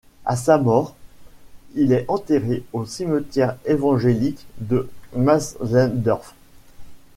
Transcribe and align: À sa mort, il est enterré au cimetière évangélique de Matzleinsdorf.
À 0.25 0.35
sa 0.35 0.57
mort, 0.57 0.95
il 1.75 1.91
est 1.93 2.05
enterré 2.09 2.63
au 2.73 2.87
cimetière 2.87 3.55
évangélique 3.67 4.47
de 4.57 4.89
Matzleinsdorf. 5.15 6.33